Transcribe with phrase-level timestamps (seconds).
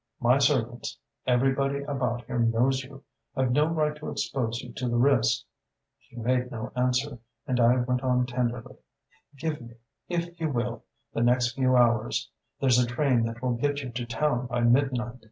[0.19, 0.97] My servants
[1.27, 3.03] everybody about here knows you.
[3.35, 5.45] I've no right to expose you to the risk.'
[5.99, 8.77] She made no answer, and I went on tenderly:
[9.37, 9.75] 'Give me,
[10.09, 10.83] if you will,
[11.13, 15.19] the next few hours: there's a train that will get you to town by midnight.